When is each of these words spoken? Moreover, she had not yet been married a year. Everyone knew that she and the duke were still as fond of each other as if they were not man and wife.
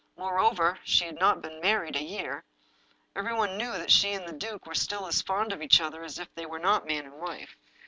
Moreover, 0.17 0.79
she 0.83 1.05
had 1.05 1.19
not 1.19 1.35
yet 1.35 1.41
been 1.43 1.61
married 1.61 1.95
a 1.95 2.01
year. 2.01 2.43
Everyone 3.15 3.55
knew 3.55 3.71
that 3.73 3.91
she 3.91 4.13
and 4.13 4.27
the 4.27 4.33
duke 4.33 4.65
were 4.65 4.73
still 4.73 5.05
as 5.05 5.21
fond 5.21 5.53
of 5.53 5.61
each 5.61 5.79
other 5.79 6.03
as 6.03 6.17
if 6.17 6.33
they 6.33 6.47
were 6.47 6.57
not 6.57 6.87
man 6.87 7.05
and 7.05 7.19
wife. 7.21 7.55